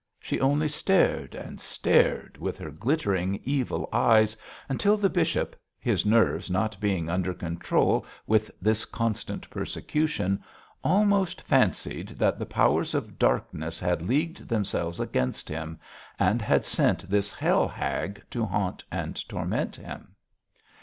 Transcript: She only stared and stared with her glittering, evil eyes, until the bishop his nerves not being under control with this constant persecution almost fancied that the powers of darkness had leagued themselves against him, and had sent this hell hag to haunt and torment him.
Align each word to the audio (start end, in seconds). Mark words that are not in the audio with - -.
She 0.19 0.39
only 0.41 0.67
stared 0.67 1.35
and 1.35 1.61
stared 1.61 2.35
with 2.39 2.57
her 2.57 2.71
glittering, 2.71 3.39
evil 3.43 3.87
eyes, 3.93 4.35
until 4.67 4.97
the 4.97 5.11
bishop 5.11 5.55
his 5.79 6.07
nerves 6.07 6.49
not 6.49 6.79
being 6.79 7.07
under 7.07 7.35
control 7.35 8.07
with 8.25 8.49
this 8.59 8.83
constant 8.83 9.47
persecution 9.51 10.43
almost 10.83 11.41
fancied 11.43 12.15
that 12.17 12.39
the 12.39 12.47
powers 12.47 12.95
of 12.95 13.19
darkness 13.19 13.79
had 13.79 14.01
leagued 14.01 14.49
themselves 14.49 14.99
against 14.99 15.47
him, 15.47 15.79
and 16.17 16.41
had 16.41 16.65
sent 16.65 17.07
this 17.07 17.31
hell 17.31 17.67
hag 17.67 18.23
to 18.31 18.43
haunt 18.43 18.83
and 18.91 19.29
torment 19.29 19.75
him. 19.75 20.15